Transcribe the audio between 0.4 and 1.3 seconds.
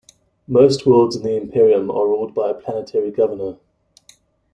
Most worlds in